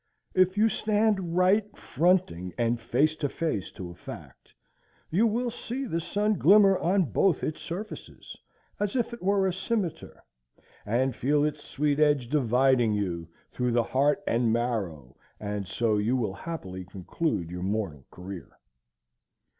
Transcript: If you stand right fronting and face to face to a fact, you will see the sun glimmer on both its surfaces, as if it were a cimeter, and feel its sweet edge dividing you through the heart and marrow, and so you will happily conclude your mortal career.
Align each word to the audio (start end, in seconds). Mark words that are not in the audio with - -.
If 0.33 0.57
you 0.57 0.67
stand 0.67 1.37
right 1.37 1.77
fronting 1.77 2.55
and 2.57 2.81
face 2.81 3.15
to 3.17 3.29
face 3.29 3.69
to 3.73 3.91
a 3.91 3.93
fact, 3.93 4.51
you 5.11 5.27
will 5.27 5.51
see 5.51 5.85
the 5.85 5.99
sun 5.99 6.39
glimmer 6.39 6.75
on 6.79 7.03
both 7.11 7.43
its 7.43 7.61
surfaces, 7.61 8.35
as 8.79 8.95
if 8.95 9.13
it 9.13 9.21
were 9.21 9.45
a 9.45 9.53
cimeter, 9.53 10.19
and 10.87 11.15
feel 11.15 11.45
its 11.45 11.63
sweet 11.63 11.99
edge 11.99 12.29
dividing 12.29 12.93
you 12.93 13.27
through 13.51 13.73
the 13.73 13.83
heart 13.83 14.23
and 14.25 14.51
marrow, 14.51 15.15
and 15.39 15.67
so 15.67 15.99
you 15.99 16.15
will 16.17 16.33
happily 16.33 16.83
conclude 16.83 17.51
your 17.51 17.61
mortal 17.61 18.03
career. 18.09 18.57